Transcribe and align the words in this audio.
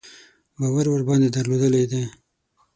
باور 0.59 0.85
ورباندې 0.89 1.29
درلودلی 1.35 1.83
دی. 1.91 2.03